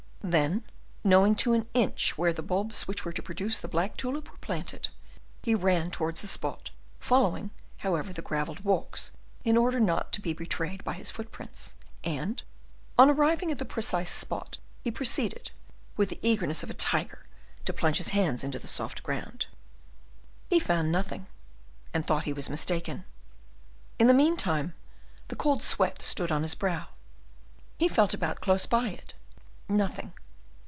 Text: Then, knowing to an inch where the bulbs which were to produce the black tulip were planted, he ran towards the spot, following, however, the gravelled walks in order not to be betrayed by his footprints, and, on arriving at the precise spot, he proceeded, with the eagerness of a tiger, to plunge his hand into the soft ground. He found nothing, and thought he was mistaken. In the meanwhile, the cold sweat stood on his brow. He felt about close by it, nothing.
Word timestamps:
Then, 0.23 0.63
knowing 1.03 1.33
to 1.37 1.53
an 1.53 1.67
inch 1.73 2.15
where 2.15 2.31
the 2.31 2.43
bulbs 2.43 2.87
which 2.87 3.03
were 3.03 3.11
to 3.11 3.23
produce 3.23 3.57
the 3.57 3.67
black 3.67 3.97
tulip 3.97 4.31
were 4.31 4.37
planted, 4.37 4.87
he 5.41 5.55
ran 5.55 5.89
towards 5.89 6.21
the 6.21 6.27
spot, 6.27 6.69
following, 6.99 7.49
however, 7.79 8.13
the 8.13 8.21
gravelled 8.21 8.59
walks 8.59 9.11
in 9.43 9.57
order 9.57 9.79
not 9.79 10.13
to 10.13 10.21
be 10.21 10.31
betrayed 10.31 10.83
by 10.83 10.93
his 10.93 11.09
footprints, 11.09 11.73
and, 12.03 12.43
on 12.99 13.09
arriving 13.09 13.51
at 13.51 13.57
the 13.57 13.65
precise 13.65 14.11
spot, 14.11 14.59
he 14.83 14.91
proceeded, 14.91 15.51
with 15.97 16.09
the 16.09 16.19
eagerness 16.21 16.61
of 16.61 16.69
a 16.69 16.73
tiger, 16.75 17.25
to 17.65 17.73
plunge 17.73 17.97
his 17.97 18.09
hand 18.09 18.43
into 18.43 18.59
the 18.59 18.67
soft 18.67 19.01
ground. 19.01 19.47
He 20.51 20.59
found 20.59 20.91
nothing, 20.91 21.25
and 21.95 22.05
thought 22.05 22.23
he 22.25 22.31
was 22.31 22.49
mistaken. 22.49 23.05
In 23.97 24.05
the 24.05 24.13
meanwhile, 24.13 24.71
the 25.29 25.35
cold 25.35 25.63
sweat 25.63 26.01
stood 26.03 26.31
on 26.31 26.43
his 26.43 26.55
brow. 26.55 26.89
He 27.79 27.89
felt 27.89 28.13
about 28.13 28.39
close 28.39 28.67
by 28.67 28.89
it, 28.89 29.15
nothing. 29.69 30.11